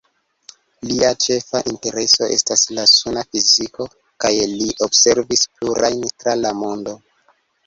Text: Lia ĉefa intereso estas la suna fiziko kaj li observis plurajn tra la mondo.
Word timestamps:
Lia 0.91 1.09
ĉefa 1.25 1.59
intereso 1.73 2.29
estas 2.37 2.63
la 2.77 2.85
suna 2.93 3.25
fiziko 3.27 3.87
kaj 4.25 4.33
li 4.55 4.71
observis 4.87 5.45
plurajn 5.61 6.03
tra 6.15 6.35
la 6.43 6.57
mondo. 6.65 6.99